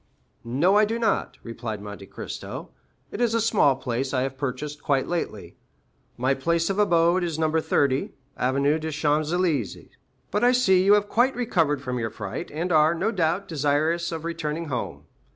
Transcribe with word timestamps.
"No, 0.43 0.77
I 0.77 0.85
do 0.85 0.97
not," 0.97 1.37
replied 1.43 1.79
Monte 1.79 2.07
Cristo; 2.07 2.71
"it 3.11 3.21
is 3.21 3.35
a 3.35 3.39
small 3.39 3.75
place 3.75 4.15
I 4.15 4.23
have 4.23 4.35
purchased 4.35 4.81
quite 4.81 5.07
lately. 5.07 5.57
My 6.17 6.33
place 6.33 6.71
of 6.71 6.79
abode 6.79 7.23
is 7.23 7.37
No. 7.37 7.51
30, 7.59 8.09
Avenue 8.35 8.79
des 8.79 8.89
Champs 8.89 9.29
Élysées; 9.29 9.89
but 10.31 10.43
I 10.43 10.53
see 10.53 10.83
you 10.83 10.95
have 10.95 11.07
quite 11.07 11.35
recovered 11.35 11.83
from 11.83 11.99
your 11.99 12.09
fright, 12.09 12.49
and 12.49 12.71
are, 12.71 12.95
no 12.95 13.11
doubt, 13.11 13.47
desirous 13.47 14.11
of 14.11 14.25
returning 14.25 14.69
home. 14.69 15.05